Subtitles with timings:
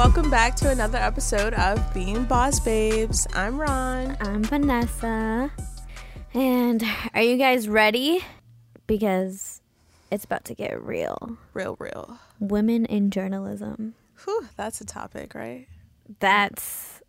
[0.00, 3.26] Welcome back to another episode of Being Boss Babes.
[3.34, 4.16] I'm Rhon.
[4.22, 5.52] I'm Vanessa.
[6.32, 6.82] And
[7.12, 8.24] are you guys ready?
[8.86, 9.60] Because
[10.10, 11.36] it's about to get real.
[11.52, 12.16] Real, real.
[12.38, 13.94] Women in journalism.
[14.24, 15.68] Whew, that's a topic, right?
[16.18, 17.02] That's.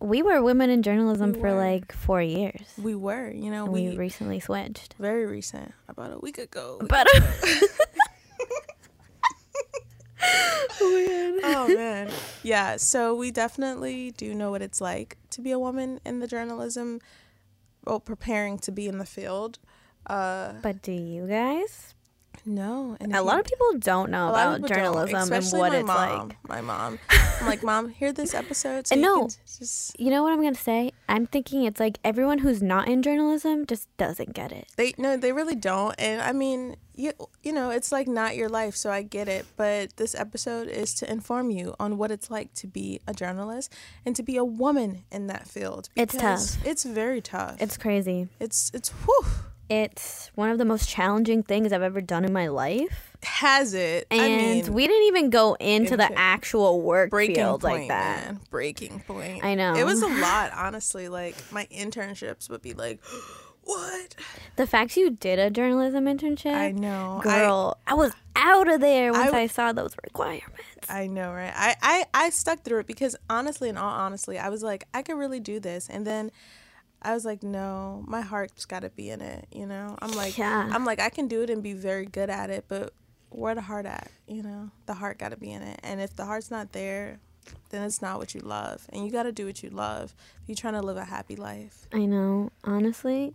[0.00, 1.60] We were women in journalism We for were.
[1.60, 2.62] like four years.
[2.82, 4.96] We were, you know, we, we recently switched.
[4.98, 6.80] very recent, about a week ago.
[6.80, 7.06] But.
[10.80, 12.10] oh man,
[12.42, 12.76] yeah.
[12.76, 17.00] So we definitely do know what it's like to be a woman in the journalism,
[17.84, 19.58] well, preparing to be in the field.
[20.06, 21.94] Uh, but do you guys?
[22.48, 25.74] No, and A lot of people don't know a lot of about journalism and what
[25.74, 26.36] it's mom, like.
[26.48, 28.86] My mom, I'm like, mom, hear this episode.
[28.86, 29.28] So And you no.
[29.28, 30.92] just You know what I'm to say?
[31.08, 34.66] I'm thinking it's like everyone who's not in journalism just doesn't get it.
[34.76, 35.94] They no, they really don't.
[35.98, 39.44] And I mean, you you know, it's like not your life, so I get it.
[39.56, 43.74] But this episode is to inform you on what it's like to be a journalist
[44.06, 45.90] and to be a woman in that field.
[45.94, 46.66] It's tough.
[46.66, 47.56] It's very tough.
[47.60, 48.28] It's crazy.
[48.40, 49.26] it's it's whew.
[49.68, 53.16] It's one of the most challenging things I've ever done in my life.
[53.22, 54.06] Has it?
[54.10, 57.88] And I mean, we didn't even go into, the actual work breaking field point, like
[57.88, 58.26] that.
[58.26, 58.40] man.
[58.50, 59.44] Breaking point.
[59.44, 59.74] I know.
[59.74, 61.08] It was a lot, honestly.
[61.08, 63.00] Like my internships would be like,
[63.64, 64.14] what?
[64.56, 67.20] The fact you did a journalism internship, I know.
[67.22, 70.54] Girl, I, was out of there once I- I, saw those requirements.
[70.88, 71.52] I know, right?
[71.54, 75.02] I, I, I stuck through it because honestly, and all honestly, I was like, I
[75.02, 75.88] could really do this.
[75.90, 76.30] And then
[77.00, 79.46] I was like, no, my heart's got to be in it.
[79.52, 80.68] You know, I'm like, Yeah.
[80.72, 82.92] I'm like, I can do it and be very good at it, but
[83.30, 84.10] where the heart at?
[84.26, 85.80] You know, the heart got to be in it.
[85.82, 87.20] And if the heart's not there,
[87.70, 88.86] then it's not what you love.
[88.92, 91.36] And you got to do what you love if you're trying to live a happy
[91.36, 91.86] life.
[91.92, 93.34] I know, honestly.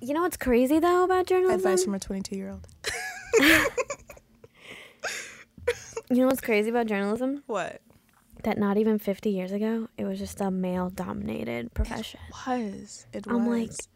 [0.00, 1.58] You know what's crazy though about journalism?
[1.58, 2.66] Advice from a 22 year old.
[6.10, 7.42] you know what's crazy about journalism?
[7.46, 7.82] What?
[8.44, 12.20] That not even 50 years ago, it was just a male dominated profession.
[12.46, 13.36] Was it was.
[13.36, 13.88] I'm like, was.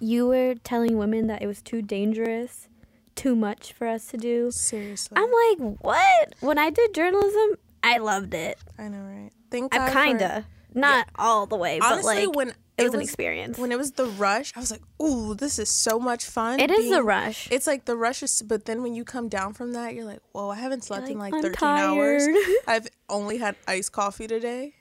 [0.00, 2.68] You were telling women that it was too dangerous,
[3.14, 4.50] too much for us to do.
[4.50, 5.16] seriously.
[5.16, 6.34] I'm like, what?
[6.40, 8.58] When I did journalism, I loved it.
[8.78, 9.30] I know, right?
[9.50, 13.00] Thank I for- kinda, not all the way, Honestly, but like when it was an
[13.00, 13.58] experience.
[13.58, 16.70] when it was the rush, I was like, "Ooh, this is so much fun." It
[16.70, 17.48] is the rush.
[17.50, 20.20] It's like the rush is, but then when you come down from that, you're like,
[20.32, 22.26] "Whoa, I haven't slept in like, like "I'm 13 hours.
[22.66, 24.74] I've only had iced coffee today."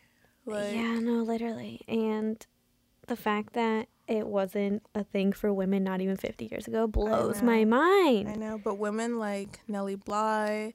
[0.46, 2.46] Like, yeah, no, literally, and
[3.08, 7.42] the fact that it wasn't a thing for women not even 50 years ago blows
[7.42, 8.30] my mind.
[8.30, 10.74] I know, but women like Nellie Bly,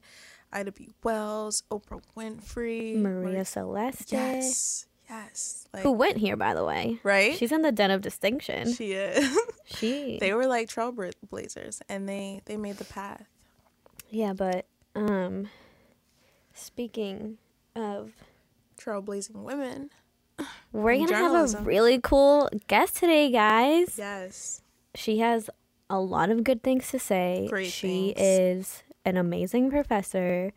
[0.51, 0.89] Ida B.
[1.03, 6.99] Wells, Oprah Winfrey, Maria Mar- Celeste, yes, yes, like who went here by the way.
[7.03, 7.35] right?
[7.37, 8.73] She's in the den of distinction.
[8.73, 9.37] she is.
[9.65, 13.23] She, they were like trailblazers, and they they made the path.
[14.09, 15.47] yeah, but um,
[16.53, 17.37] speaking
[17.75, 18.11] of,
[18.77, 19.89] Trailblazing women.
[20.73, 23.95] we're gonna have a really cool guest today, guys.
[23.97, 24.61] Yes.
[24.95, 25.49] She has
[25.89, 27.47] a lot of good things to say.
[27.49, 28.19] Great she things.
[28.19, 30.51] is an amazing professor.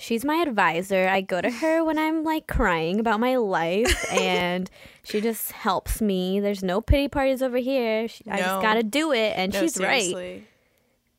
[0.00, 1.08] She's my advisor.
[1.08, 4.70] I go to her when I'm like crying about my life, and
[5.04, 6.38] she just helps me.
[6.40, 8.06] There's no pity parties over here.
[8.08, 10.00] She, I just gotta do it, and No, she's right.
[10.02, 10.44] seriously.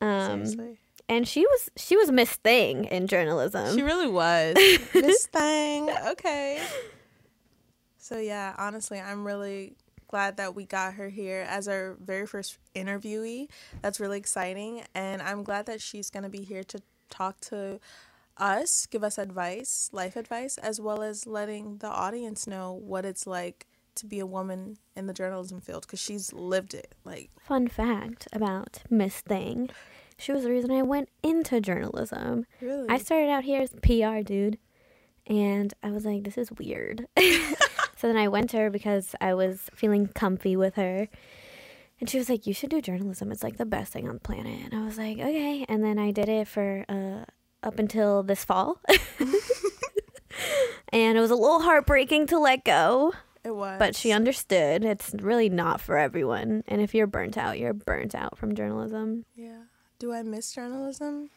[0.02, 0.78] Um, seriously.
[1.10, 3.76] and she was she was Miss Thing in journalism.
[3.76, 4.56] She really was.
[4.96, 5.90] Miss thing.
[6.12, 6.62] Okay.
[7.98, 9.76] So yeah, honestly, I'm really
[10.08, 13.48] glad that we got her here as our very first interviewee.
[13.82, 14.84] That's really exciting.
[14.96, 17.80] And I'm glad that she's gonna be here to talk to
[18.40, 23.28] us, give us advice, life advice, as well as letting the audience know what it's
[23.28, 26.96] like to be a woman in the journalism field because she's lived it.
[27.04, 29.70] Like Fun fact about Miss Thing:
[30.18, 32.46] she was the reason I went into journalism.
[32.62, 34.58] really I started out here as PR dude,
[35.30, 37.08] and I was like, this is weird.
[37.18, 41.08] so then I went to her because I was feeling comfy with her.
[42.00, 43.32] And she was like, you should do journalism.
[43.32, 44.60] It's like the best thing on the planet.
[44.64, 45.66] And I was like, okay.
[45.70, 47.26] And then I did it for uh,
[47.64, 48.80] up until this fall.
[50.90, 53.14] and it was a little heartbreaking to let go,
[53.44, 53.78] it was.
[53.80, 54.84] but she understood.
[54.86, 56.64] It's really not for everyone.
[56.68, 59.26] And if you're burnt out, you're burnt out from journalism.
[59.36, 59.64] Yeah.
[60.00, 61.30] Do I miss journalism?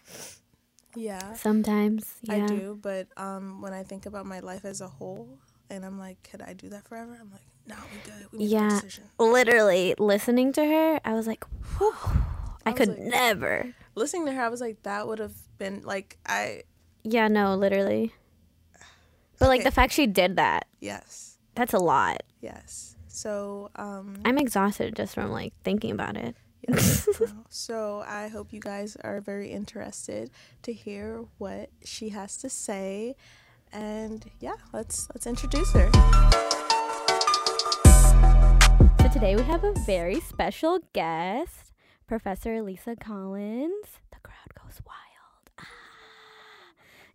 [0.94, 1.32] Yeah.
[1.34, 2.34] Sometimes, yeah.
[2.44, 5.38] I do, but um, when I think about my life as a whole,
[5.70, 7.16] and I'm like, could I do that forever?
[7.20, 8.26] I'm like, no, we good.
[8.32, 8.68] We made Yeah.
[8.68, 9.04] decision.
[9.18, 11.44] literally listening to her, I was like,
[11.78, 11.94] whew,
[12.66, 13.75] I, was could like- never.
[13.94, 15.32] Listening to her, I was like, that would have
[15.62, 16.62] been like, I
[17.05, 18.12] Yeah, no, literally.
[19.38, 22.23] But like the fact she did that, yes, that's a lot.
[22.41, 22.97] yes.
[23.09, 26.35] So um, I'm exhausted just from like thinking about it.
[26.67, 27.09] Yes.
[27.49, 30.31] so I hope you guys are very interested
[30.62, 33.14] to hear what she has to say.
[33.73, 35.91] And yeah, let's let's introduce her.
[39.00, 41.73] So today we have a very special guest,
[42.06, 44.00] Professor Lisa Collins.
[44.11, 45.12] The crowd goes wild.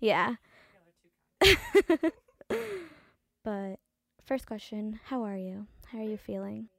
[0.04, 0.38] Ah.
[1.42, 1.50] Yeah.
[3.44, 3.80] but
[4.26, 5.68] first question, how are you?
[5.88, 6.70] How are you feeling?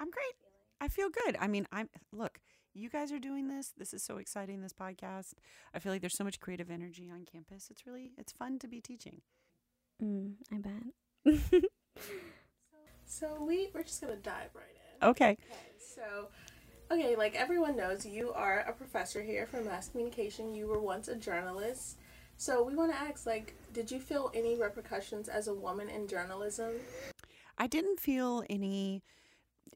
[0.00, 0.34] I'm great.
[0.80, 1.36] I feel good.
[1.40, 2.38] I mean, I'm look,
[2.74, 3.72] you guys are doing this.
[3.76, 5.34] This is so exciting this podcast.
[5.74, 7.68] I feel like there's so much creative energy on campus.
[7.70, 9.22] It's really it's fun to be teaching.
[10.02, 11.62] Mm, I bet.
[13.08, 15.08] So we we're just gonna dive right in.
[15.08, 15.30] Okay.
[15.30, 15.38] Okay,
[15.78, 16.28] so
[16.90, 20.54] okay, like everyone knows, you are a professor here for mass communication.
[20.54, 21.96] You were once a journalist.
[22.40, 26.06] So we want to ask, like, did you feel any repercussions as a woman in
[26.06, 26.74] journalism?
[27.58, 29.02] I didn't feel any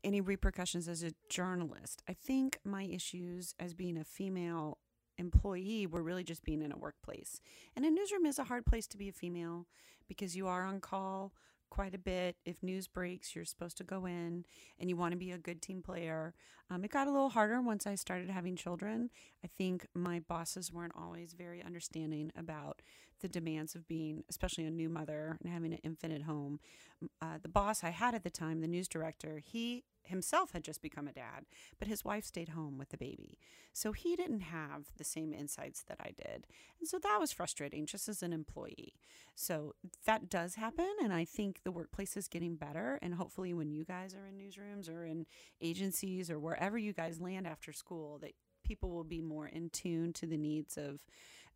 [0.05, 2.03] any repercussions as a journalist.
[2.09, 4.79] I think my issues as being a female
[5.19, 7.41] employee were really just being in a workplace.
[7.77, 9.67] And a newsroom is a hard place to be a female
[10.09, 11.33] because you are on call
[11.71, 12.37] quite a bit.
[12.45, 14.45] If news breaks, you're supposed to go in
[14.79, 16.35] and you want to be a good team player.
[16.73, 19.11] Um, it got a little harder once I started having children.
[19.45, 22.81] I think my bosses weren't always very understanding about
[23.21, 26.61] the demands of being, especially a new mother and having an infant at home.
[27.21, 30.83] Uh, the boss I had at the time, the news director, he himself had just
[30.83, 31.45] become a dad,
[31.79, 33.39] but his wife stayed home with the baby.
[33.73, 36.47] So he didn't have the same insights that I did.
[36.79, 38.95] And so that was frustrating just as an employee.
[39.35, 40.91] So that does happen.
[41.03, 42.99] And I think the workplace is getting better.
[43.01, 45.27] And hopefully, when you guys are in newsrooms or in
[45.61, 48.33] agencies or wherever you guys land after school, that
[48.65, 51.01] people will be more in tune to the needs of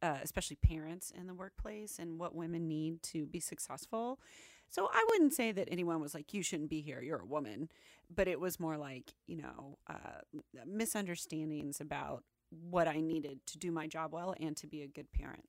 [0.03, 4.21] uh, especially parents in the workplace and what women need to be successful.
[4.69, 7.71] So I wouldn't say that anyone was like, you shouldn't be here, you're a woman.
[8.15, 10.21] But it was more like, you know, uh,
[10.67, 15.11] misunderstandings about what I needed to do my job well and to be a good
[15.13, 15.49] parent.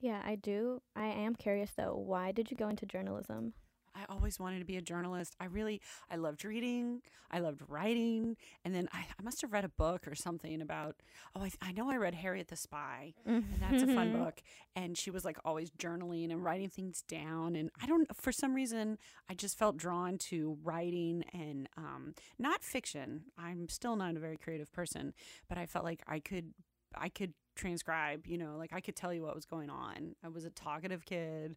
[0.00, 0.82] Yeah, I do.
[0.96, 1.94] I am curious though.
[1.94, 3.52] Why did you go into journalism?
[3.94, 5.34] I always wanted to be a journalist.
[5.40, 5.80] I really,
[6.10, 7.02] I loved reading.
[7.30, 8.36] I loved writing.
[8.64, 10.96] And then I, I must have read a book or something about,
[11.34, 13.14] oh, I, I know I read Harriet the Spy.
[13.36, 14.42] And that's a fun book.
[14.76, 17.56] And she was like always journaling and writing things down.
[17.56, 18.98] And I don't, for some reason,
[19.30, 23.24] I just felt drawn to writing and um, not fiction.
[23.38, 25.14] I'm still not a very creative person,
[25.48, 26.52] but I felt like I could,
[26.94, 30.14] I could transcribe, you know, like I could tell you what was going on.
[30.24, 31.56] I was a talkative kid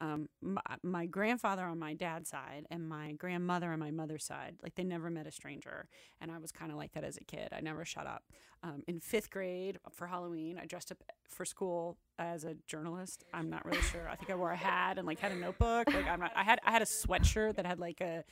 [0.00, 4.56] um, my, my, grandfather on my dad's side and my grandmother on my mother's side,
[4.62, 5.88] like they never met a stranger.
[6.20, 7.48] And I was kind of like that as a kid.
[7.52, 8.24] I never shut up.
[8.62, 10.98] Um, in fifth grade for Halloween, I dressed up
[11.28, 13.24] for school as a journalist.
[13.32, 14.08] I'm not really sure.
[14.08, 15.92] I think I wore a hat and like had a notebook.
[15.92, 18.24] Like I'm not, I had, I had a sweatshirt that had like a,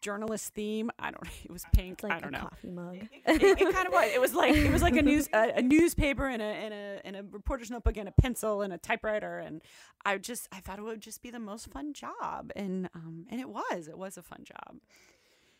[0.00, 0.90] journalist theme.
[0.98, 1.24] I don't.
[1.44, 2.02] It was pink.
[2.02, 2.48] Like I don't a know.
[2.48, 2.96] coffee mug.
[2.96, 4.10] It, it kind of was.
[4.12, 7.00] It was like it was like a news a, a newspaper and a and a
[7.04, 9.62] and a reporter's notebook and a pencil and a typewriter and
[10.04, 13.40] I just I thought it would just be the most fun job and um and
[13.40, 14.78] it was it was a fun job.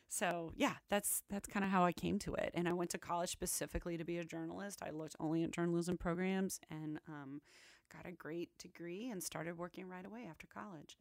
[0.08, 2.50] So yeah, that's that's kind of how I came to it.
[2.54, 4.80] And I went to college specifically to be a journalist.
[4.82, 7.40] I looked only at journalism programs and um,
[7.92, 10.96] got a great degree and started working right away after college.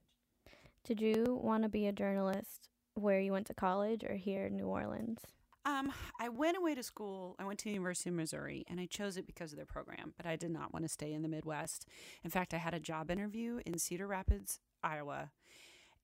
[0.84, 4.58] Did you want to be a journalist where you went to college or here in
[4.58, 5.20] New Orleans?
[5.66, 7.36] Um, I went away to school.
[7.40, 10.14] I went to the University of Missouri, and I chose it because of their program.
[10.16, 11.86] But I did not want to stay in the Midwest.
[12.24, 15.32] In fact, I had a job interview in Cedar Rapids, Iowa,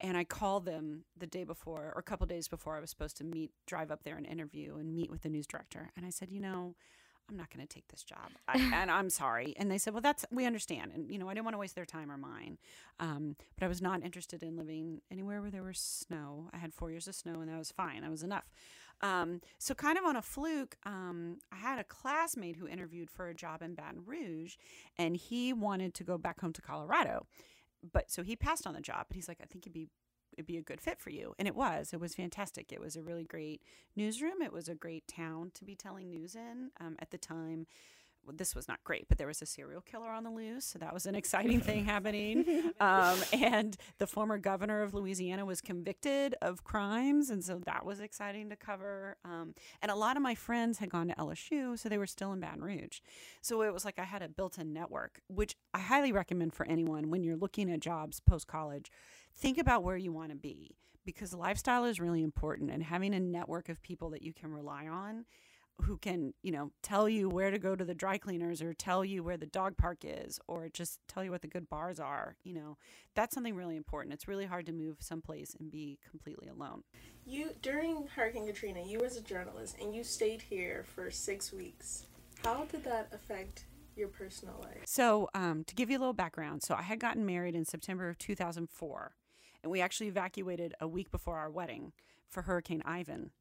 [0.01, 3.15] and I called them the day before or a couple days before I was supposed
[3.17, 5.91] to meet, drive up there and interview and meet with the news director.
[5.95, 6.75] And I said, you know,
[7.30, 8.32] I'm not going to take this job.
[8.48, 9.53] I, and I'm sorry.
[9.58, 10.92] And they said, well, that's, we understand.
[10.94, 12.58] And, you know, I didn't want to waste their time or mine.
[13.00, 16.50] Um, but I was not interested in living anywhere where there was snow.
[16.53, 18.01] I had four years of snow and that was fine.
[18.01, 18.51] That was enough.
[19.01, 23.27] Um, so, kind of on a fluke, um, I had a classmate who interviewed for
[23.27, 24.56] a job in Baton Rouge
[24.98, 27.25] and he wanted to go back home to Colorado.
[27.92, 29.89] But so he passed on the job, but he's like, I think you'd be
[30.33, 31.33] it'd be a good fit for you.
[31.39, 31.93] And it was.
[31.93, 32.71] It was fantastic.
[32.71, 33.61] It was a really great
[33.95, 34.41] newsroom.
[34.41, 36.71] It was a great town to be telling news in.
[36.79, 37.67] Um, at the time,
[38.25, 40.65] well, this was not great, but there was a serial killer on the loose.
[40.65, 42.71] So that was an exciting thing happening.
[42.79, 47.29] Um, and the former governor of Louisiana was convicted of crimes.
[47.29, 49.17] And so that was exciting to cover.
[49.25, 52.31] Um, and a lot of my friends had gone to LSU, so they were still
[52.33, 52.99] in Baton Rouge.
[53.41, 56.65] So it was like I had a built in network, which I highly recommend for
[56.65, 58.89] anyone when you're looking at jobs post college.
[59.35, 60.75] Think about where you want to be
[61.05, 64.87] because lifestyle is really important and having a network of people that you can rely
[64.87, 65.25] on
[65.81, 69.03] who can, you know, tell you where to go to the dry cleaners or tell
[69.03, 72.35] you where the dog park is or just tell you what the good bars are,
[72.43, 72.77] you know.
[73.15, 74.13] That's something really important.
[74.13, 76.83] It's really hard to move someplace and be completely alone.
[77.25, 82.05] You during Hurricane Katrina, you was a journalist and you stayed here for 6 weeks.
[82.43, 84.83] How did that affect your personal life?
[84.85, 88.09] So, um, to give you a little background, so I had gotten married in September
[88.09, 89.15] of 2004,
[89.63, 91.93] and we actually evacuated a week before our wedding
[92.29, 93.32] for Hurricane Ivan,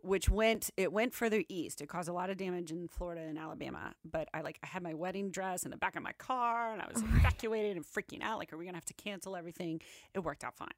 [0.00, 1.80] which went it went further east.
[1.80, 3.94] It caused a lot of damage in Florida and Alabama.
[4.04, 6.80] But I like I had my wedding dress in the back of my car, and
[6.80, 8.38] I was evacuated and freaking out.
[8.38, 9.80] Like, are we gonna have to cancel everything?
[10.14, 10.68] It worked out fine.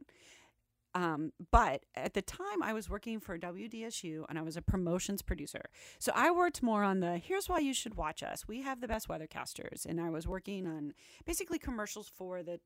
[0.94, 5.22] Um, but at the time, I was working for WDSU and I was a promotions
[5.22, 5.62] producer.
[5.98, 8.48] So I worked more on the here's why you should watch us.
[8.48, 9.84] We have the best weathercasters.
[9.86, 10.94] And I was working on
[11.26, 12.58] basically commercials for the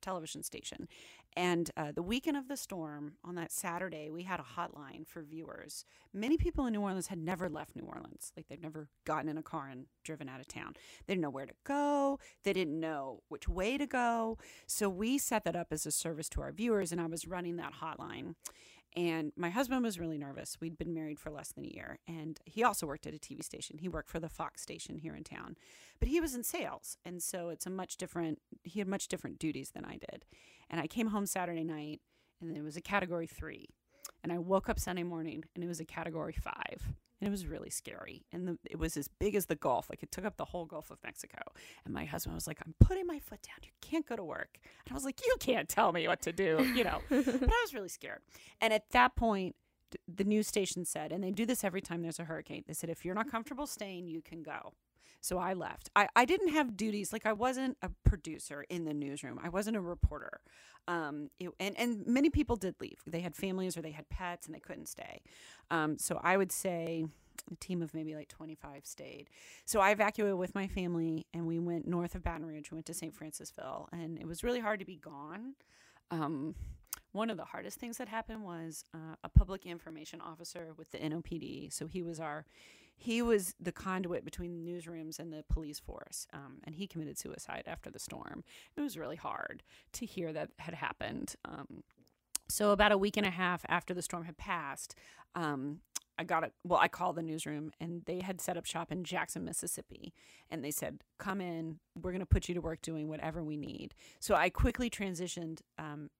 [0.00, 0.88] television station.
[1.36, 5.22] And uh, the weekend of the storm, on that Saturday, we had a hotline for
[5.22, 5.84] viewers.
[6.12, 8.32] Many people in New Orleans had never left New Orleans.
[8.36, 10.74] Like they'd never gotten in a car and driven out of town.
[11.06, 14.38] They didn't know where to go, they didn't know which way to go.
[14.66, 17.56] So we set that up as a service to our viewers, and I was running
[17.56, 18.34] that hotline.
[18.96, 20.56] And my husband was really nervous.
[20.60, 21.98] We'd been married for less than a year.
[22.08, 23.78] And he also worked at a TV station.
[23.78, 25.56] He worked for the Fox station here in town.
[26.00, 26.96] But he was in sales.
[27.04, 30.24] And so it's a much different, he had much different duties than I did.
[30.68, 32.00] And I came home Saturday night
[32.40, 33.68] and it was a category three.
[34.22, 37.46] And I woke up Sunday morning and it was a category five and it was
[37.46, 38.24] really scary.
[38.32, 40.64] And the, it was as big as the Gulf, like it took up the whole
[40.64, 41.38] Gulf of Mexico.
[41.84, 43.58] And my husband was like, "I'm putting my foot down.
[43.62, 46.32] You can't go to work." And I was like, "You can't tell me what to
[46.32, 47.00] do," you know.
[47.08, 48.20] but I was really scared.
[48.60, 49.54] And at that point,
[50.08, 52.64] the news station said, and they do this every time there's a hurricane.
[52.66, 54.72] They said, "If you're not comfortable staying, you can go."
[55.20, 55.90] So I left.
[55.94, 57.12] I, I didn't have duties.
[57.12, 59.38] Like I wasn't a producer in the newsroom.
[59.42, 60.40] I wasn't a reporter.
[60.88, 63.00] Um, it, and, and many people did leave.
[63.06, 65.20] They had families or they had pets and they couldn't stay.
[65.70, 67.04] Um, so I would say
[67.50, 69.28] a team of maybe like 25 stayed.
[69.66, 72.70] So I evacuated with my family and we went north of Baton Rouge.
[72.70, 73.14] We went to St.
[73.14, 75.54] Francisville and it was really hard to be gone.
[76.10, 76.54] Um,
[77.12, 80.98] one of the hardest things that happened was uh, a public information officer with the
[80.98, 81.72] NOPD.
[81.72, 82.44] So he was our
[82.96, 87.18] he was the conduit between the newsrooms and the police force, um, and he committed
[87.18, 88.44] suicide after the storm.
[88.76, 89.62] It was really hard
[89.94, 91.34] to hear that had happened.
[91.46, 91.82] Um,
[92.50, 94.94] so about a week and a half after the storm had passed,
[95.34, 95.80] um,
[96.18, 96.52] I got it.
[96.62, 100.12] Well, I called the newsroom, and they had set up shop in Jackson, Mississippi,
[100.50, 101.78] and they said, "Come in.
[101.94, 105.60] We're going to put you to work doing whatever we need." So I quickly transitioned
[105.78, 106.10] um,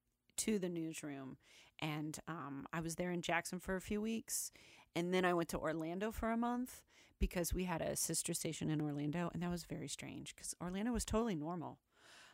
[0.40, 1.36] to the newsroom,
[1.80, 4.52] and um, I was there in Jackson for a few weeks
[4.94, 6.82] and then I went to Orlando for a month
[7.18, 10.92] because we had a sister station in Orlando, and that was very strange because Orlando
[10.92, 11.78] was totally normal.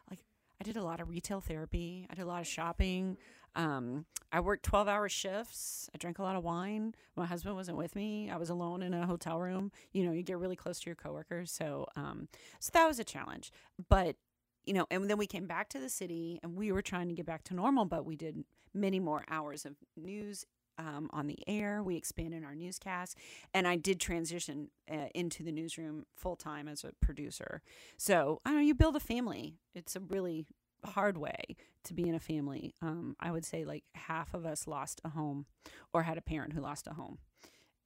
[0.08, 0.20] Like
[0.60, 3.18] I did a lot of retail therapy, I did a lot of shopping.
[3.54, 5.88] Um, I worked twelve hour shifts.
[5.94, 6.94] I drank a lot of wine.
[7.16, 8.28] My husband wasn't with me.
[8.30, 9.72] I was alone in a hotel room.
[9.92, 12.28] You know, you get really close to your coworkers, so um,
[12.60, 13.50] so that was a challenge.
[13.88, 14.16] But
[14.66, 17.14] you know, and then we came back to the city, and we were trying to
[17.14, 18.44] get back to normal, but we did
[18.74, 20.44] many more hours of news
[20.78, 21.82] um, on the air.
[21.82, 23.16] We expanded our newscast,
[23.54, 27.62] and I did transition uh, into the newsroom full time as a producer.
[27.96, 28.60] So I know.
[28.60, 29.54] You build a family.
[29.74, 30.44] It's a really
[30.84, 32.74] hard way to be in a family.
[32.82, 35.46] Um, I would say like half of us lost a home
[35.92, 37.18] or had a parent who lost a home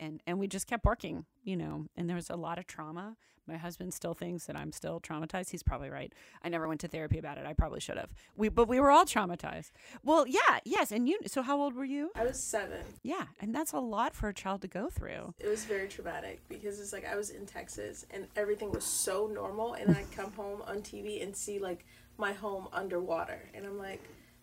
[0.00, 3.16] and and we just kept working you know and there was a lot of trauma.
[3.46, 5.50] My husband still thinks that i'm still traumatized.
[5.50, 6.12] He's probably right.
[6.44, 7.46] I never went to therapy about it.
[7.46, 8.10] I probably should have.
[8.36, 9.70] We but we were all traumatized.
[10.04, 12.10] Well yeah yes and you so how old were you?
[12.16, 12.82] I was seven.
[13.02, 15.34] yeah and that's a lot for a child to go through.
[15.38, 19.26] It was very traumatic because it's like I was in Texas and everything was so
[19.26, 21.84] normal, and I come home on TV and see like
[22.18, 24.02] my home underwater, and I'm like,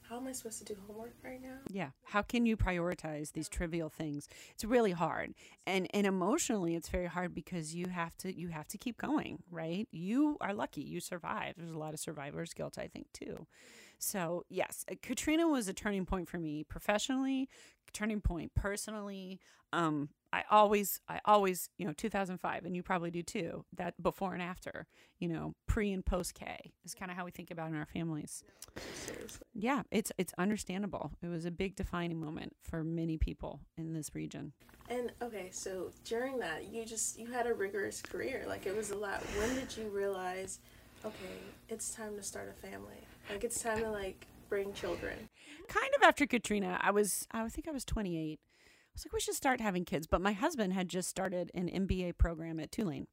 [0.10, 1.58] how am I supposed to do homework right now?
[1.70, 4.28] yeah how can you prioritize these trivial things?
[4.54, 5.34] It's really hard.
[5.66, 9.40] And and emotionally it's very hard because you have to you have to keep going
[9.52, 9.88] right?
[9.92, 10.82] You are lucky.
[10.82, 11.60] You survived.
[11.60, 13.48] There's a lot of survivor's guilt i think too.
[14.00, 17.50] So yes uh, katrina was a turning point for me professionally
[17.94, 19.40] turning point personally
[19.74, 24.34] um i always i always you know 2005 and you probably do too that before
[24.34, 24.88] and after
[25.20, 27.76] you know pre and post k is kind of how we think about it in
[27.78, 28.44] our families
[29.06, 29.48] Seriously.
[29.54, 31.12] yeah, it's it's understandable.
[31.24, 34.54] It was a big defining moment for many people in this region.
[34.90, 38.46] And okay, so during that, you just you had a rigorous career.
[38.48, 39.22] Like it was a lot.
[39.38, 40.60] When did you realize,
[41.06, 41.38] okay,
[41.70, 43.02] it's time to start a family?
[43.32, 45.18] Like it's time to like bring children.
[45.68, 48.40] Kind of after Katrina, I was I think I was 28.
[48.98, 50.08] Was like, we should start having kids.
[50.08, 53.06] But my husband had just started an MBA program at Tulane.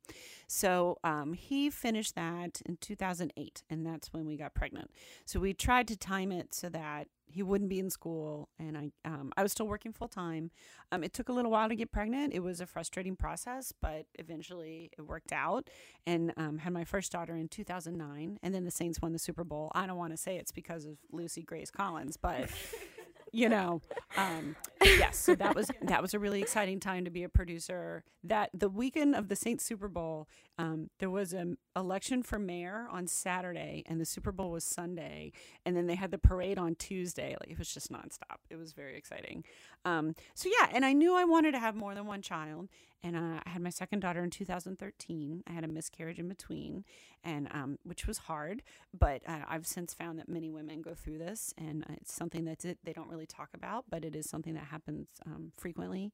[0.47, 4.91] So um, he finished that in 2008, and that's when we got pregnant.
[5.27, 8.91] So we tried to time it so that he wouldn't be in school, and I
[9.05, 10.51] um, I was still working full time.
[10.91, 12.33] Um, it took a little while to get pregnant.
[12.33, 15.69] It was a frustrating process, but eventually it worked out.
[16.07, 19.45] And um, had my first daughter in 2009, and then the Saints won the Super
[19.45, 19.71] Bowl.
[19.75, 22.49] I don't want to say it's because of Lucy Grace Collins, but
[23.33, 23.81] you know
[24.17, 28.05] um, yes so that was that was a really exciting time to be a producer.
[28.23, 30.29] That the weekend of the saints super bowl
[30.59, 35.33] um, there was an election for mayor on saturday and the super bowl was sunday
[35.67, 37.37] and then they had the parade on tuesday.
[37.41, 38.39] Like it was just nonstop.
[38.51, 39.45] It was very exciting
[39.85, 42.69] um, so yeah and i knew i wanted to have more than one child
[43.05, 45.43] and uh, I had my second daughter in 2013.
[45.47, 46.85] I had a miscarriage in between,
[47.23, 48.63] and um, which was hard.
[48.99, 52.47] But uh, I've since found that many women go through this, and uh, it's something
[52.47, 56.13] that they don't really talk about, but it is something that happens um, frequently.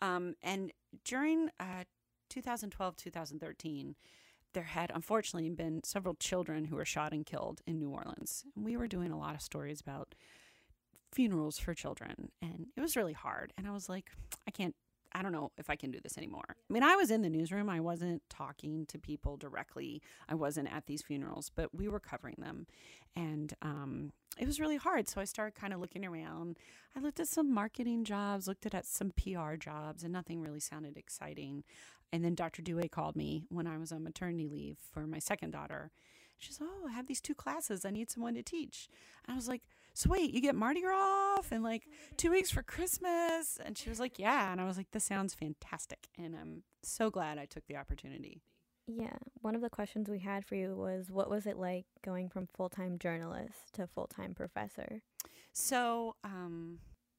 [0.00, 0.72] Um, and
[1.04, 1.84] during uh,
[2.30, 3.96] 2012, 2013
[4.54, 8.44] there had unfortunately been several children who were shot and killed in New Orleans.
[8.56, 10.14] And we were doing a lot of stories about
[11.12, 14.10] funerals for children and it was really hard and I was like
[14.46, 14.74] I can't
[15.12, 16.44] I don't know if I can do this anymore.
[16.48, 17.70] I mean, I was in the newsroom.
[17.70, 20.02] I wasn't talking to people directly.
[20.28, 22.66] I wasn't at these funerals, but we were covering them.
[23.16, 25.08] And um, it was really hard.
[25.08, 26.58] So I started kind of looking around.
[26.96, 30.60] I looked at some marketing jobs, looked at, at some PR jobs, and nothing really
[30.60, 31.64] sounded exciting.
[32.12, 32.62] And then Dr.
[32.62, 35.90] Dewey called me when I was on maternity leave for my second daughter.
[36.38, 37.84] She says, Oh, I have these two classes.
[37.84, 38.88] I need someone to teach.
[39.26, 39.62] And I was like,
[39.98, 43.58] So wait, you get Mardi Gras off and like two weeks for Christmas?
[43.64, 44.52] And she was like, Yeah.
[44.52, 46.06] And I was like, This sounds fantastic.
[46.16, 48.40] And I'm so glad I took the opportunity.
[48.86, 49.16] Yeah.
[49.40, 52.46] One of the questions we had for you was what was it like going from
[52.46, 55.02] full time journalist to full time professor?
[55.52, 56.78] So, um,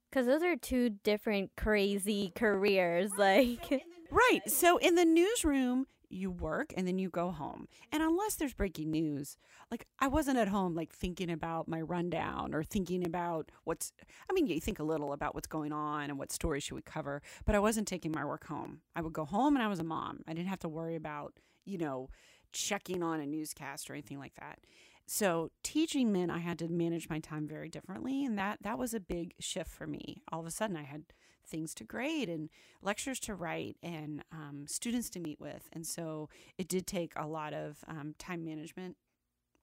[0.09, 3.12] because those are two different crazy careers.
[3.17, 4.41] Like, right.
[4.48, 7.68] So, in the newsroom, you work and then you go home.
[7.92, 9.38] And unless there's breaking news,
[9.72, 13.94] like I wasn't at home like thinking about my rundown or thinking about what's
[14.30, 16.82] I mean, you think a little about what's going on and what stories should we
[16.82, 18.82] cover, but I wasn't taking my work home.
[18.96, 20.22] I would go home and I was a mom.
[20.28, 21.34] I didn't have to worry about,
[21.66, 22.10] you know,
[22.51, 24.60] checking on a newscast or anything like that.
[25.06, 28.94] So teaching meant I had to manage my time very differently and that that was
[28.94, 30.22] a big shift for me.
[30.32, 31.04] All of a sudden I had
[31.50, 32.50] things to grade and
[32.82, 35.68] lectures to write and um, students to meet with.
[35.74, 38.96] And so it did take a lot of um, time management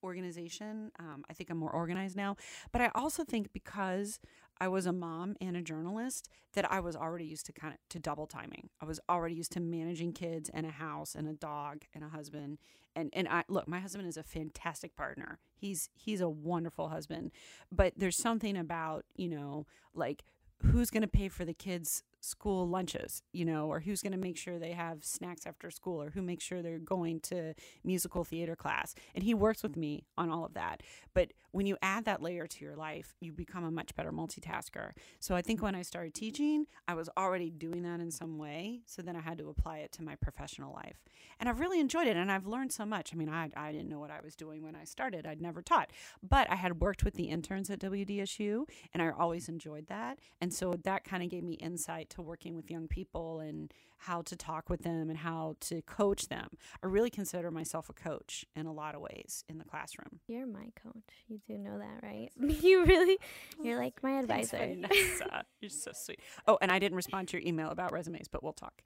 [0.02, 0.92] organization.
[0.98, 2.36] Um, I think I'm more organized now.
[2.72, 4.20] But I also think because
[4.58, 7.80] I was a mom and a journalist that I was already used to kind of
[7.90, 8.70] to double timing.
[8.80, 12.08] I was already used to managing kids and a house and a dog and a
[12.08, 12.58] husband.
[12.94, 15.38] And and I look, my husband is a fantastic partner.
[15.54, 17.32] He's he's a wonderful husband.
[17.70, 20.24] But there's something about, you know, like
[20.62, 24.18] who's going to pay for the kids school lunches, you know, or who's going to
[24.18, 28.24] make sure they have snacks after school, or who makes sure they're going to musical
[28.24, 28.94] theater class.
[29.14, 30.82] And he works with me on all of that.
[31.14, 34.90] But when you add that layer to your life, you become a much better multitasker.
[35.20, 38.82] So I think when I started teaching, I was already doing that in some way.
[38.84, 41.02] So then I had to apply it to my professional life.
[41.40, 42.16] And I've really enjoyed it.
[42.18, 43.14] And I've learned so much.
[43.14, 45.62] I mean, I, I didn't know what I was doing when I started, I'd never
[45.62, 45.92] taught.
[46.22, 50.18] But I had worked with the interns at WDSU, and I always enjoyed that.
[50.42, 54.22] And so that kind of gave me insight to working with young people and how
[54.22, 56.48] to talk with them and how to coach them.
[56.82, 60.20] I really consider myself a coach in a lot of ways in the classroom.
[60.26, 61.24] You're my coach.
[61.28, 62.30] You do know that, right?
[62.62, 63.18] you really,
[63.62, 64.58] you're like my advisor.
[64.88, 65.22] Thanks,
[65.60, 66.20] you're so sweet.
[66.46, 68.82] Oh, and I didn't respond to your email about resumes, but we'll talk.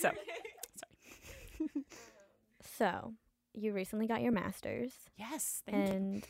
[0.00, 0.10] So,
[0.76, 1.84] sorry.
[2.78, 3.12] so,
[3.54, 4.92] you recently got your master's.
[5.16, 6.22] Yes, and you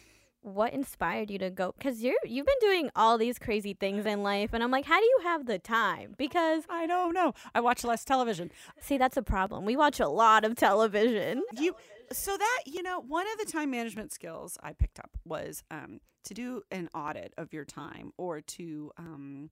[0.43, 4.23] what inspired you to go because you're you've been doing all these crazy things in
[4.23, 6.15] life and i'm like how do you have the time?
[6.19, 7.33] Because i don't know.
[7.55, 8.51] I watch less television.
[8.81, 9.65] See that's a problem.
[9.65, 11.43] We watch a lot of television.
[11.55, 11.77] You
[12.11, 16.01] so that you know one of the time management skills i picked up was um,
[16.25, 19.51] to do an audit of your time or to um,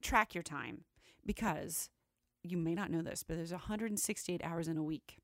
[0.00, 0.84] track your time
[1.26, 1.90] because
[2.42, 5.18] you may not know this but there's 168 hours in a week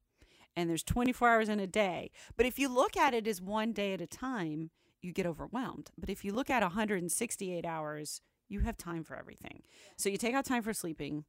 [0.57, 2.11] and there's 24 hours in a day.
[2.37, 4.71] But if you look at it as one day at a time
[5.03, 5.91] you get overwhelmed.
[5.99, 9.63] But if you look at 168 hours, you have time for everything.
[9.97, 11.25] So you take out time for sleeping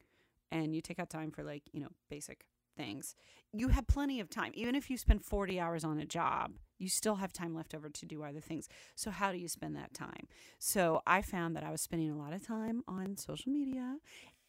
[0.51, 3.15] and you take out time for like, you know, basic things.
[3.53, 4.51] You have plenty of time.
[4.55, 7.89] Even if you spend 40 hours on a job, you still have time left over
[7.89, 8.67] to do other things.
[8.95, 10.27] So how do you spend that time?
[10.57, 13.97] So I found that I was spending a lot of time on social media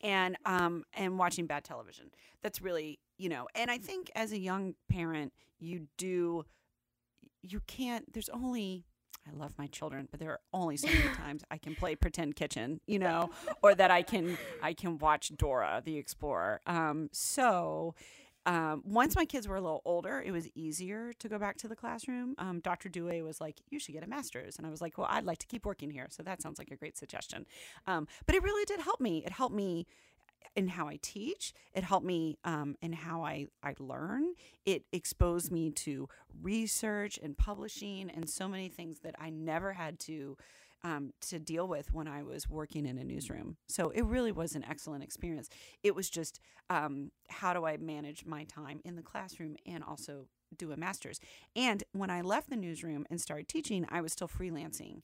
[0.01, 2.11] and um and watching bad television.
[2.43, 6.45] That's really, you know, and I think as a young parent, you do
[7.43, 8.85] you can't there's only
[9.27, 12.37] I love my children, but there are only so many times I can play pretend
[12.37, 13.31] kitchen, you know,
[13.63, 16.61] or that I can I can watch Dora the Explorer.
[16.67, 17.95] Um, so
[18.45, 21.69] um, once my kids were a little older, it was easier to go back to
[21.69, 22.35] the classroom.
[22.39, 22.89] Um, Dr.
[22.89, 25.39] Dewey was like, "You should get a master's," and I was like, "Well, I'd like
[25.39, 27.47] to keep working here." So that sounds like a great suggestion.
[27.87, 29.23] Um, but it really did help me.
[29.25, 29.87] It helped me
[30.57, 31.53] in how I teach.
[31.75, 34.35] It helped me um, in how I, I learn.
[34.67, 36.09] It exposed me to
[36.43, 40.37] research and publishing and so many things that I never had to
[40.85, 43.57] um, to deal with when I was working in a newsroom.
[43.69, 45.49] So it really was an excellent experience.
[45.83, 50.27] It was just um, how do I manage my time in the classroom and also
[50.57, 51.21] do a master's.
[51.55, 55.03] And when I left the newsroom and started teaching, I was still freelancing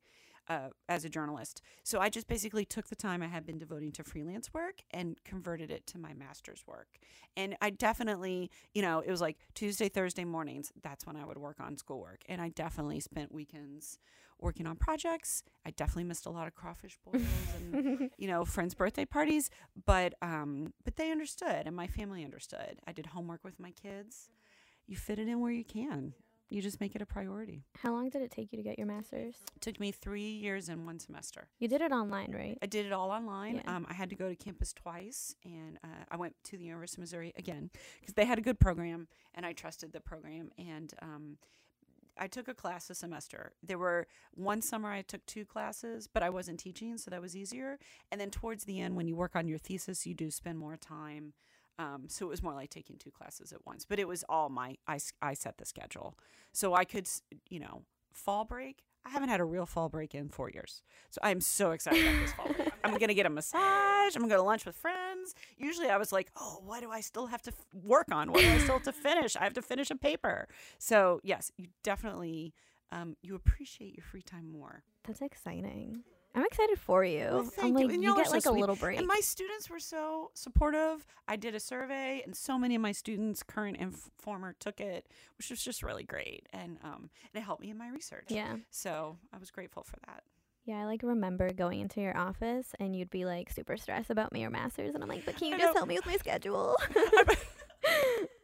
[0.48, 1.60] uh, as a journalist.
[1.82, 5.22] So I just basically took the time I had been devoting to freelance work and
[5.24, 6.98] converted it to my master's work.
[7.36, 10.72] And I definitely, you know, it was like Tuesday, Thursday mornings.
[10.82, 12.22] That's when I would work on schoolwork.
[12.28, 13.98] And I definitely spent weekends
[14.40, 15.42] working on projects.
[15.66, 19.50] I definitely missed a lot of crawfish boils and you know friends' birthday parties,
[19.84, 22.78] but um, but they understood and my family understood.
[22.86, 24.28] I did homework with my kids.
[24.86, 26.14] You fit it in where you can
[26.50, 27.64] you just make it a priority.
[27.82, 29.34] How long did it take you to get your master's?
[29.54, 31.48] It took me three years and one semester.
[31.58, 32.58] You did it online, right?
[32.62, 33.56] I did it all online.
[33.56, 33.76] Yeah.
[33.76, 37.00] Um, I had to go to campus twice, and uh, I went to the University
[37.00, 40.50] of Missouri again because they had a good program, and I trusted the program.
[40.58, 41.36] And um,
[42.18, 43.52] I took a class a semester.
[43.62, 47.36] There were one summer I took two classes, but I wasn't teaching, so that was
[47.36, 47.78] easier.
[48.10, 50.76] And then towards the end, when you work on your thesis, you do spend more
[50.76, 51.34] time
[51.78, 54.48] um, so it was more like taking two classes at once, but it was all
[54.48, 56.16] my, I, I set the schedule.
[56.52, 57.08] So I could,
[57.48, 58.82] you know, fall break.
[59.06, 60.82] I haven't had a real fall break in four years.
[61.10, 62.72] So I'm so excited about this fall break.
[62.84, 64.14] I'm going to get a massage.
[64.14, 65.34] I'm going to go to lunch with friends.
[65.56, 68.32] Usually I was like, oh, what do I still have to f- work on?
[68.32, 69.36] What do I still have to finish?
[69.36, 70.48] I have to finish a paper.
[70.78, 72.54] So yes, you definitely,
[72.90, 74.82] um, you appreciate your free time more.
[75.04, 76.02] That's exciting.
[76.38, 77.26] I'm excited for you.
[77.30, 77.90] Well, I'm thank like, you.
[77.90, 78.60] And you get so like a sweet.
[78.60, 78.98] little break.
[78.98, 81.04] And my students were so supportive.
[81.26, 84.80] I did a survey, and so many of my students, current and f- former, took
[84.80, 88.26] it, which was just really great, and um, and it helped me in my research.
[88.28, 88.56] yeah.
[88.70, 90.22] So I was grateful for that.
[90.64, 94.34] Yeah, I like remember going into your office and you'd be like super stressed about
[94.34, 95.78] me or masters and I'm like, but can you I just know.
[95.78, 96.76] help me with my schedule?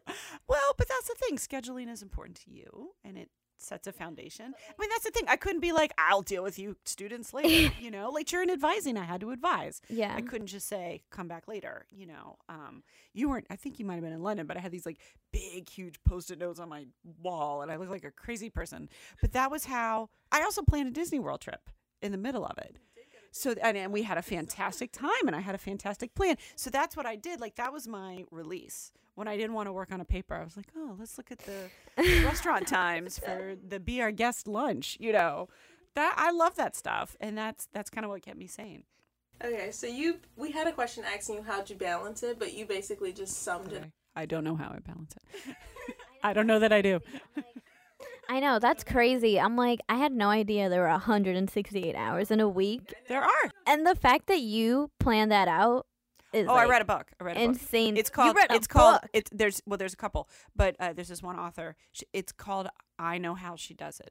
[0.46, 1.38] Well, but that's the thing.
[1.38, 4.46] Scheduling is important to you, and it sets a foundation.
[4.46, 5.24] I mean, that's the thing.
[5.28, 7.72] I couldn't be like, I'll deal with you students later.
[7.80, 9.80] you know, like you're in advising, I had to advise.
[9.88, 10.14] yeah.
[10.14, 11.86] I couldn't just say come back later.
[11.90, 13.46] You know, um, you weren't.
[13.50, 14.98] I think you might have been in London, but I had these like
[15.32, 16.86] big, huge post-it notes on my
[17.22, 18.88] wall, and I looked like a crazy person.
[19.20, 21.70] But that was how I also planned a Disney World trip
[22.02, 22.76] in the middle of it.
[23.36, 26.36] So and, and we had a fantastic time, and I had a fantastic plan.
[26.54, 27.40] So that's what I did.
[27.40, 30.36] Like that was my release when I didn't want to work on a paper.
[30.36, 34.12] I was like, oh, let's look at the, the restaurant times for the be our
[34.12, 34.96] guest lunch.
[35.00, 35.48] You know,
[35.96, 38.84] that I love that stuff, and that's that's kind of what kept me sane.
[39.44, 42.66] Okay, so you we had a question asking you how'd you balance it, but you
[42.66, 43.82] basically just summed it.
[44.14, 45.56] I don't know how I balance it.
[46.22, 47.00] I don't know that I do.
[48.28, 49.38] I know, that's crazy.
[49.38, 52.92] I'm like, I had no idea there were 168 hours in a week.
[53.08, 53.50] There are.
[53.66, 55.86] And the fact that you planned that out
[56.32, 57.10] is Oh, like I read a book.
[57.20, 57.48] I read a book.
[57.50, 57.96] insane.
[57.96, 58.36] It's You called.
[58.36, 59.02] read a It's called.
[59.02, 59.10] book.
[59.12, 61.76] It's there's well, there's a couple, but uh, there's this one author.
[62.12, 64.10] It's called I Know How She Does It,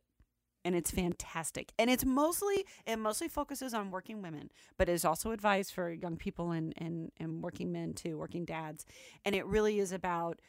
[0.63, 1.73] and it's fantastic.
[1.77, 6.15] And it's mostly it mostly focuses on working women, but is also advice for young
[6.15, 8.85] people and and and working men too, working dads.
[9.25, 10.39] And it really is about,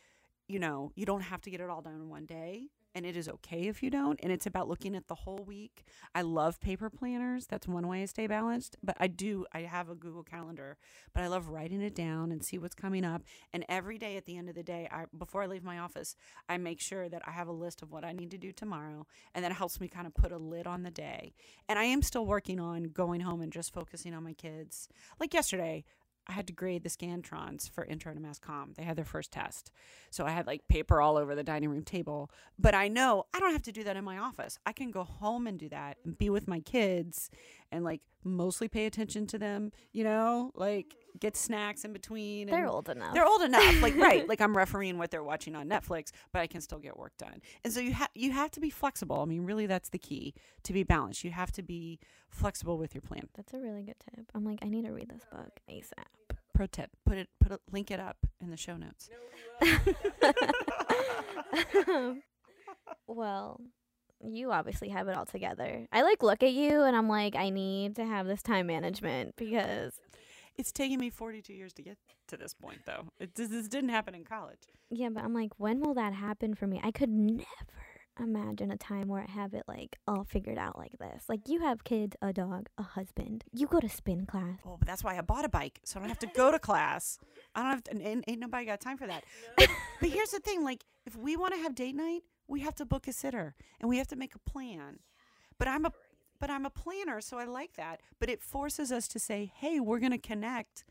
[0.46, 2.68] you know, you don't have to get it all done in one day.
[2.94, 4.20] And it is okay if you don't.
[4.22, 5.84] And it's about looking at the whole week.
[6.14, 7.46] I love paper planners.
[7.46, 8.76] That's one way I stay balanced.
[8.82, 10.76] But I do, I have a Google Calendar,
[11.12, 13.22] but I love writing it down and see what's coming up.
[13.52, 16.14] And every day at the end of the day, I before I leave my office,
[16.48, 19.06] I make sure that I have a list of what I need to do tomorrow.
[19.34, 21.34] And that helps me kind of put a lid on the day.
[21.68, 24.88] And I am still working on going home and just focusing on my kids.
[25.18, 25.84] Like yesterday,
[26.26, 28.74] I had to grade the Scantrons for Intro to Mass Comm.
[28.74, 29.70] They had their first test.
[30.10, 32.30] So I had like paper all over the dining room table.
[32.58, 34.58] But I know I don't have to do that in my office.
[34.64, 37.30] I can go home and do that and be with my kids
[37.74, 42.48] and like mostly pay attention to them, you know, like get snacks in between.
[42.48, 43.14] They're old enough.
[43.14, 46.46] They're old enough, like right, like I'm refereeing what they're watching on Netflix, but I
[46.46, 47.42] can still get work done.
[47.64, 49.20] And so you have you have to be flexible.
[49.20, 51.24] I mean, really, that's the key to be balanced.
[51.24, 51.98] You have to be
[52.30, 53.28] flexible with your plan.
[53.34, 54.30] That's a really good tip.
[54.34, 56.36] I'm like, I need to read this book ASAP.
[56.54, 59.10] Pro tip: put it, put it, link it up in the show notes.
[63.06, 63.60] well,
[64.32, 65.86] you obviously have it all together.
[65.92, 69.34] I like look at you and I'm like, I need to have this time management
[69.36, 69.94] because
[70.56, 73.08] It's taken me 42 years to get to this point, though.
[73.18, 74.60] It this, this didn't happen in college.
[74.90, 76.80] yeah, but I'm like, when will that happen for me?
[76.82, 77.44] I could never.
[78.20, 81.24] imagine a time where I have it like all figured out like this.
[81.28, 83.42] Like you have kids, a dog, a husband.
[83.52, 84.60] You go to spin class.
[84.64, 86.60] Oh, but that's why I bought a bike, so I don't have to go to
[86.60, 87.18] class.
[87.56, 89.24] I don't have to, and ain't, ain't nobody got time for that.
[89.56, 89.68] But,
[90.00, 92.84] but here's the thing: like, if we want to have date night, we have to
[92.84, 95.00] book a sitter and we have to make a plan.
[95.58, 95.92] But I'm a
[96.40, 98.00] but I'm a planner, so I like that.
[98.18, 100.84] But it forces us to say, "Hey, we're gonna connect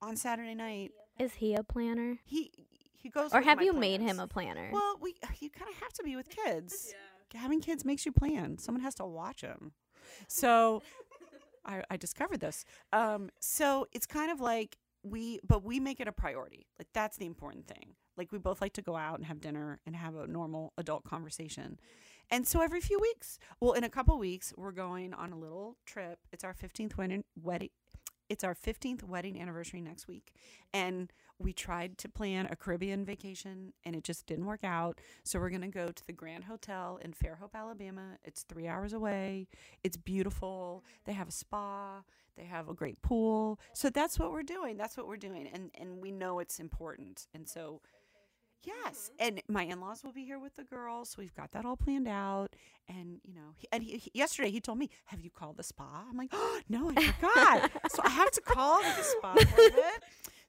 [0.00, 2.18] on Saturday night." Is he a planner?
[2.24, 2.50] He
[2.96, 3.32] he goes.
[3.32, 4.70] Or have my you made him a planner?
[4.72, 6.94] Well, we you kind of have to be with kids.
[7.34, 8.58] Having kids makes you plan.
[8.58, 9.72] Someone has to watch them.
[10.26, 10.82] So
[11.64, 12.64] I, I discovered this.
[12.92, 16.66] Um, so it's kind of like we, but we make it a priority.
[16.78, 17.94] Like that's the important thing.
[18.16, 21.04] Like we both like to go out and have dinner and have a normal adult
[21.04, 21.78] conversation.
[22.30, 25.76] And so every few weeks, well, in a couple weeks, we're going on a little
[25.84, 26.18] trip.
[26.32, 27.70] It's our 15th wedding, wedding.
[28.28, 30.32] It's our 15th wedding anniversary next week.
[30.72, 35.00] And we tried to plan a Caribbean vacation and it just didn't work out.
[35.24, 38.18] So we're going to go to the Grand Hotel in Fairhope, Alabama.
[38.22, 39.48] It's three hours away.
[39.82, 40.84] It's beautiful.
[41.06, 42.02] They have a spa.
[42.36, 43.58] They have a great pool.
[43.72, 44.76] So that's what we're doing.
[44.76, 45.48] That's what we're doing.
[45.52, 47.26] And, and we know it's important.
[47.34, 47.80] And so,
[48.64, 49.10] yes.
[49.20, 49.26] Mm-hmm.
[49.26, 51.10] And my in laws will be here with the girls.
[51.10, 52.54] So we've got that all planned out.
[52.88, 55.62] And, you know, he, and he, he- yesterday he told me, Have you called the
[55.62, 56.04] spa?
[56.08, 57.70] I'm like, Oh, no, I forgot.
[57.90, 59.62] so I have to call the spa for.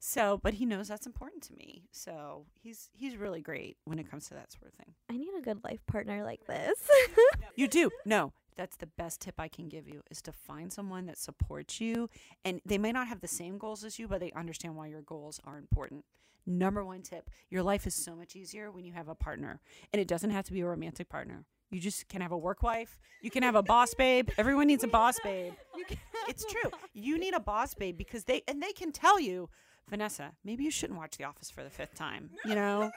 [0.04, 1.84] So, but he knows that's important to me.
[1.92, 4.96] So he's he's really great when it comes to that sort of thing.
[5.10, 6.80] I need a good life partner like this.
[7.56, 7.92] You do.
[8.06, 11.80] No, that's the best tip I can give you is to find someone that supports
[11.82, 12.10] you
[12.46, 15.02] and they may not have the same goals as you, but they understand why your
[15.02, 16.06] goals are important.
[16.46, 19.60] Number one tip, your life is so much easier when you have a partner.
[19.94, 21.46] And it doesn't have to be a romantic partner.
[21.70, 23.00] You just can have a work wife.
[23.22, 24.30] You can have a boss babe.
[24.38, 25.54] Everyone needs a boss babe.
[26.28, 26.70] It's true.
[26.94, 29.50] You need a boss babe because they and they can tell you,
[29.90, 32.30] Vanessa, maybe you shouldn't watch The Office for the fifth time.
[32.46, 32.92] You know,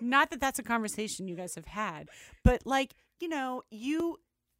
[0.00, 2.08] not that that's a conversation you guys have had,
[2.42, 4.18] but like you know, you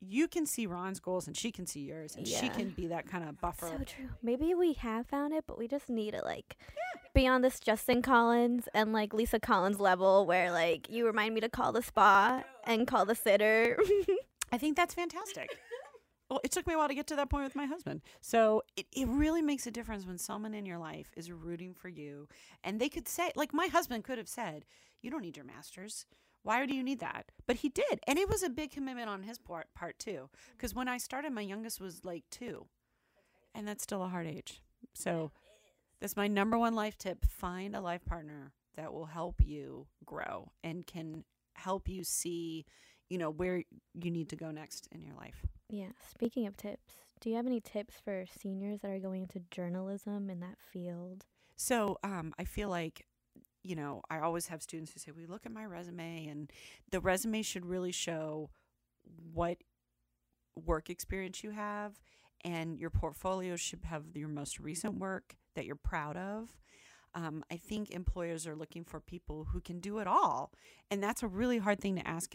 [0.09, 3.07] you can see Rhon's goals and she can see yours, and she can be that
[3.07, 3.69] kind of buffer.
[3.69, 4.09] so true.
[4.23, 6.57] Maybe we have found it, but we just need to like
[7.15, 11.41] be on this Justin Collins and like Lisa Collins level where like you remind me
[11.41, 13.79] to call the spa and call the sitter.
[14.53, 15.51] I think that's fantastic.
[16.31, 18.01] Well, it took me a while to get to that point with my husband.
[18.21, 21.89] So it, it really makes a difference when someone in your life is rooting for
[21.89, 22.29] you.
[22.63, 24.65] And they could say, like my husband could have said,
[25.03, 26.07] You don't need your master's.
[26.45, 27.33] Why do you need that?
[27.47, 28.01] But he did.
[28.07, 30.29] And it was a big commitment on his part, part too.
[30.53, 32.67] Because when I started, my youngest was like two.
[33.55, 34.61] And that's still a hard age.
[34.93, 35.33] So
[36.01, 37.25] that's my number one life tip.
[37.25, 42.67] Find a life partner that will help you grow and can help you see,
[43.09, 43.63] you know, where
[43.95, 45.47] you need to go next in your life.
[45.71, 45.93] yeah.
[46.11, 50.29] Speaking of tips, do you have any tips for seniors that are going into journalism
[50.29, 51.25] in that field?
[51.57, 53.07] So um, I feel like,
[53.65, 56.53] you know, I always have students who say, "We look at my resume, and
[56.91, 58.51] the resume should really show
[59.33, 59.59] what
[60.55, 61.99] work experience you have,
[62.45, 66.57] and your portfolio should have your most recent work that you're proud of."
[67.15, 70.53] Um, I think employers are looking for people who can do it all,
[70.91, 72.35] and that's a really hard thing to ask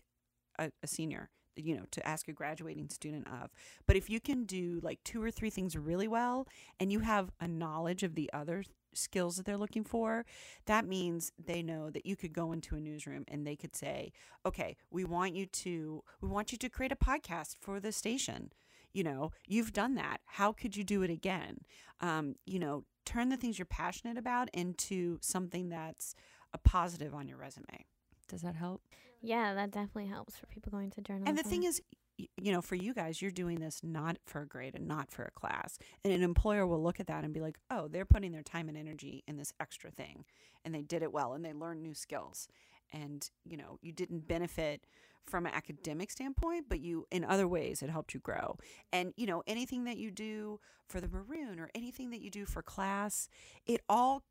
[0.58, 1.30] a, a senior.
[1.56, 3.52] You know, to ask a graduating student of.
[3.86, 6.48] But if you can do like two or three things really well,
[6.80, 8.64] and you have a knowledge of the other
[8.94, 10.26] skills that they're looking for,
[10.66, 14.12] that means they know that you could go into a newsroom and they could say,
[14.46, 18.52] "Okay, we want you to we want you to create a podcast for the station.
[18.94, 20.22] You know, you've done that.
[20.26, 21.60] How could you do it again?
[22.02, 26.16] Um, you know, turn the things you're passionate about into something that's
[26.54, 27.86] a positive on your resume."
[28.28, 28.82] Does that help?
[29.22, 31.28] Yeah, that definitely helps for people going to journalism.
[31.30, 31.98] And the thing is, y-
[32.38, 35.24] you know, for you guys, you're doing this not for a grade and not for
[35.24, 35.78] a class.
[36.04, 38.68] And an employer will look at that and be like, oh, they're putting their time
[38.68, 40.26] and energy in this extra thing.
[40.66, 42.48] And they did it well and they learned new skills.
[42.92, 44.86] And, you know, you didn't benefit
[45.26, 48.58] from an academic standpoint, but you, in other ways, it helped you grow.
[48.92, 52.46] And, you know, anything that you do for the Maroon or anything that you do
[52.46, 53.30] for class,
[53.68, 54.24] it all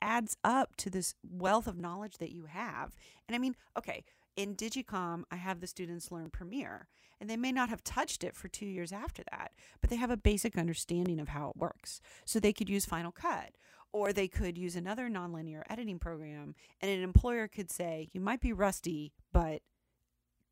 [0.00, 2.94] adds up to this wealth of knowledge that you have.
[3.28, 4.04] And I mean, okay,
[4.36, 6.88] in Digicom, I have the students learn Premiere,
[7.20, 10.10] and they may not have touched it for two years after that, but they have
[10.10, 12.00] a basic understanding of how it works.
[12.24, 13.52] So they could use Final Cut,
[13.92, 18.40] or they could use another nonlinear editing program, and an employer could say, You might
[18.40, 19.62] be rusty, but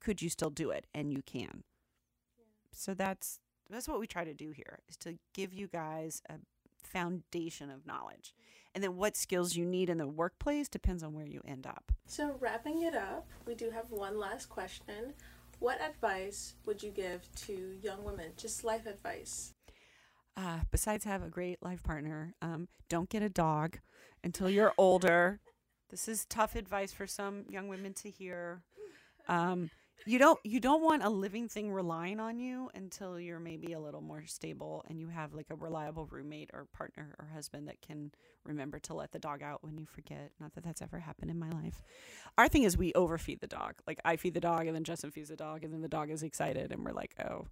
[0.00, 0.86] could you still do it?
[0.94, 1.64] And you can.
[2.72, 6.34] So that's that's what we try to do here is to give you guys a
[6.82, 8.34] foundation of knowledge.
[8.34, 8.59] Mm-hmm.
[8.74, 11.90] And then what skills you need in the workplace depends on where you end up.
[12.06, 15.14] So, wrapping it up, we do have one last question.
[15.58, 18.32] What advice would you give to young women?
[18.36, 19.54] Just life advice.
[20.36, 22.34] Uh, besides, have a great life partner.
[22.40, 23.78] Um, don't get a dog
[24.24, 25.40] until you're older.
[25.90, 28.62] This is tough advice for some young women to hear.
[29.26, 29.70] Um,
[30.06, 33.80] you don't you don't want a living thing relying on you until you're maybe a
[33.80, 37.80] little more stable and you have like a reliable roommate or partner or husband that
[37.82, 38.10] can
[38.44, 40.30] remember to let the dog out when you forget.
[40.40, 41.82] Not that that's ever happened in my life.
[42.38, 43.74] Our thing is we overfeed the dog.
[43.86, 46.10] Like I feed the dog and then Justin feeds the dog and then the dog
[46.10, 47.46] is excited and we're like, "Oh,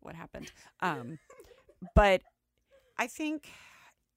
[0.00, 1.18] what happened?" Um
[1.94, 2.22] but
[2.98, 3.48] I think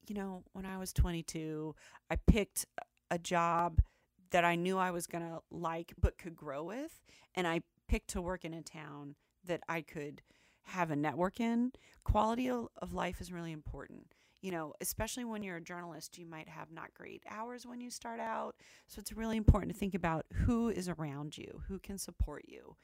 [0.08, 1.74] you know, when I was 22,
[2.10, 2.64] I picked
[3.10, 3.80] a job
[4.30, 7.00] that I knew I was going to like but could grow with
[7.34, 9.14] and I picked to work in a town
[9.44, 10.22] that I could
[10.64, 11.72] have a network in.
[12.04, 14.14] Quality of life is really important.
[14.42, 17.90] You know, especially when you're a journalist, you might have not great hours when you
[17.90, 18.54] start out.
[18.86, 22.76] So it's really important to think about who is around you, who can support you.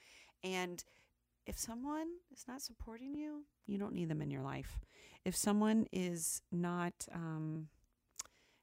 [0.42, 0.82] And
[1.46, 4.80] if someone is not supporting you, you don't need them in your life.
[5.24, 7.68] If someone is not um,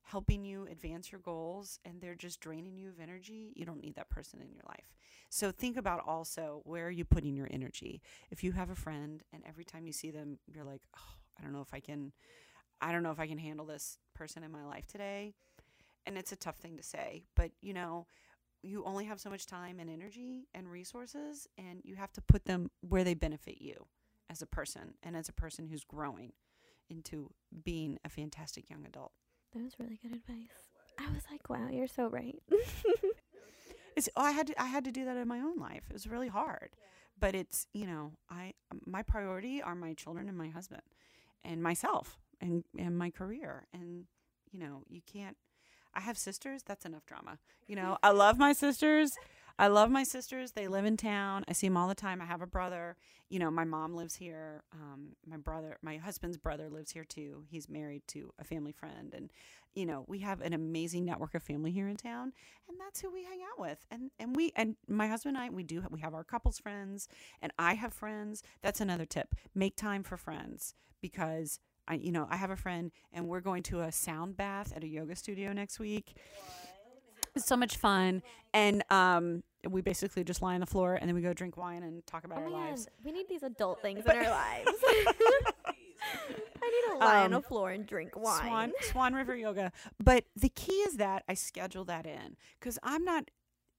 [0.03, 3.95] helping you advance your goals and they're just draining you of energy, you don't need
[3.95, 4.95] that person in your life.
[5.29, 8.01] So think about also where are you putting your energy?
[8.29, 11.43] If you have a friend and every time you see them, you're like, oh, I
[11.43, 12.11] don't know if I can,
[12.81, 15.33] I don't know if I can handle this person in my life today.
[16.05, 18.07] And it's a tough thing to say, but you know,
[18.63, 22.45] you only have so much time and energy and resources, and you have to put
[22.45, 23.87] them where they benefit you
[24.29, 26.33] as a person and as a person who's growing
[26.89, 27.31] into
[27.63, 29.13] being a fantastic young adult.
[29.53, 30.47] That was really good advice.
[30.97, 32.41] I was like, wow, you're so right.
[33.95, 35.83] it's I had to I had to do that in my own life.
[35.89, 36.69] It was really hard.
[37.19, 38.53] But it's, you know, I
[38.85, 40.81] my priority are my children and my husband
[41.43, 44.05] and myself and and my career and
[44.51, 45.37] you know, you can't
[45.93, 47.37] I have sisters, that's enough drama.
[47.67, 49.11] You know, I love my sisters.
[49.57, 50.51] I love my sisters.
[50.51, 51.45] They live in town.
[51.47, 52.21] I see them all the time.
[52.21, 52.97] I have a brother.
[53.29, 54.63] You know, my mom lives here.
[54.73, 57.43] Um, my brother, my husband's brother lives here too.
[57.47, 59.13] He's married to a family friend.
[59.15, 59.31] And,
[59.73, 62.33] you know, we have an amazing network of family here in town.
[62.67, 63.85] And that's who we hang out with.
[63.89, 67.07] And, and we, and my husband and I, we do, we have our couples friends
[67.41, 68.43] and I have friends.
[68.61, 69.35] That's another tip.
[69.55, 73.63] Make time for friends because I, you know, I have a friend and we're going
[73.63, 76.15] to a sound bath at a yoga studio next week.
[77.35, 78.21] It's so much fun.
[78.53, 81.83] And um, we basically just lie on the floor and then we go drink wine
[81.83, 82.85] and talk about oh our lives.
[82.85, 82.93] God.
[83.05, 84.71] We need these adult things in our lives.
[86.63, 88.41] I need to lie on a Um, floor and drink wine.
[88.47, 89.71] Swan Swan River Yoga.
[90.03, 93.29] But the key is that I schedule that in because I'm not.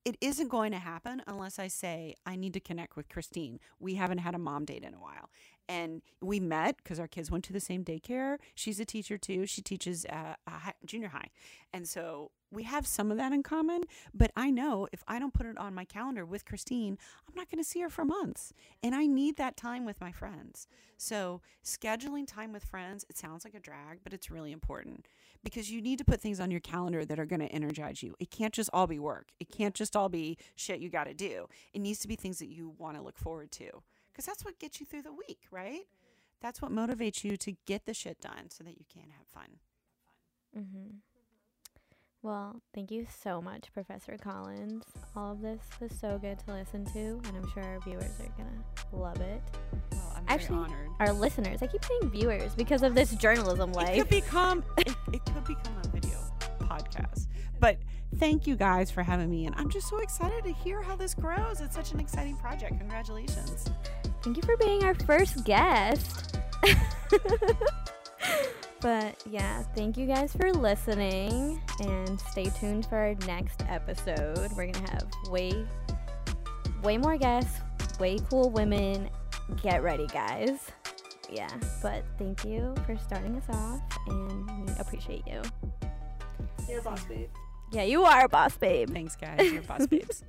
[0.04, 3.60] It isn't going to happen unless I say I need to connect with Christine.
[3.78, 5.30] We haven't had a mom date in a while,
[5.68, 8.38] and we met because our kids went to the same daycare.
[8.56, 9.46] She's a teacher too.
[9.46, 11.28] She teaches uh, a hi- junior high,
[11.72, 13.82] and so we have some of that in common.
[14.14, 17.50] But I know if I don't put it on my calendar with Christine, I'm not
[17.50, 20.68] going to see her for months, and I need that time with my friends.
[20.96, 25.06] So scheduling time with friends, it sounds like a drag, but it's really important
[25.42, 28.14] because you need to put things on your calendar that are going to energize you.
[28.20, 29.30] It can't just all be work.
[29.40, 31.48] It can't just all be shit you got to do.
[31.72, 34.58] It needs to be things that you want to look forward to because that's what
[34.58, 35.82] gets you through the week, right?
[36.40, 39.58] That's what motivates you to get the shit done so that you can have fun.
[40.56, 40.96] Mm-hmm.
[42.22, 44.84] Well, thank you so much, Professor Collins.
[45.16, 48.32] All of this was so good to listen to, and I'm sure our viewers are
[48.38, 49.42] gonna love it.
[49.90, 50.90] Well, I'm Actually, honored.
[51.00, 53.96] Our listeners, I keep saying viewers because of this journalism life.
[53.96, 56.16] It could become it, it could become a video
[56.60, 57.26] podcast.
[57.58, 57.78] But
[58.18, 61.14] thank you guys for having me and I'm just so excited to hear how this
[61.14, 61.60] grows.
[61.60, 62.78] It's such an exciting project.
[62.78, 63.70] Congratulations.
[64.22, 66.38] Thank you for being our first guest.
[68.82, 74.50] but yeah, thank you guys for listening and stay tuned for our next episode.
[74.56, 75.66] We're going to have way
[76.82, 77.60] way more guests,
[77.98, 79.08] way cool women.
[79.62, 80.70] Get ready, guys.
[81.30, 85.40] Yeah, but thank you for starting us off and we appreciate you.
[86.68, 87.28] You're a boss, babe.
[87.72, 88.90] Yeah, you are a boss babe.
[88.90, 89.50] Thanks guys.
[89.50, 90.24] You're boss babes.